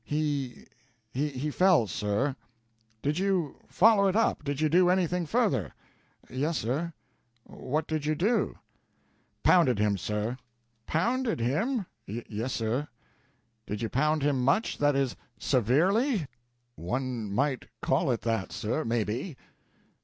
"He 0.03 0.65
he 1.13 1.51
fell, 1.51 1.85
sir." 1.85 2.35
"Did 3.03 3.19
you 3.19 3.57
follow 3.67 4.07
it 4.07 4.15
up? 4.15 4.43
Did 4.43 4.59
you 4.59 4.67
do 4.67 4.89
anything 4.89 5.27
further?" 5.27 5.75
"Yes, 6.27 6.57
sir." 6.57 6.91
"What 7.43 7.85
did 7.85 8.07
you 8.07 8.15
do?" 8.15 8.57
"Pounded 9.43 9.77
him, 9.77 9.97
sir." 9.99 10.37
"Pounded 10.87 11.39
him?" 11.39 11.85
"Yes, 12.07 12.51
sir." 12.51 12.87
"Did 13.67 13.83
you 13.83 13.89
pound 13.89 14.23
him 14.23 14.43
much 14.43 14.79
that 14.79 14.95
is, 14.95 15.15
severely?" 15.37 16.25
"One 16.75 17.31
might 17.31 17.67
call 17.83 18.09
it 18.09 18.21
that, 18.21 18.51
sir, 18.51 18.83
maybe." 18.83 19.37